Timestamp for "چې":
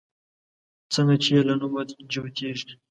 1.23-1.29